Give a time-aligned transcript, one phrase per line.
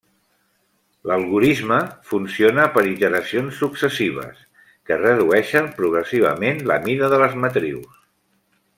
[1.09, 1.77] L'algorisme
[2.13, 4.41] funciona per iteracions successives,
[4.89, 8.05] que redueixen progressivament la mida de les matrius.